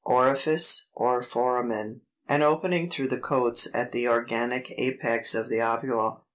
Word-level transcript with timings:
ORIFICE, 0.03 0.87
or 0.95 1.21
FORAMEN, 1.21 2.01
an 2.27 2.41
opening 2.41 2.89
through 2.89 3.09
the 3.09 3.19
coats 3.19 3.67
at 3.71 3.91
the 3.91 4.07
organic 4.07 4.71
apex 4.79 5.35
of 5.35 5.47
the 5.49 5.61
ovule. 5.61 6.23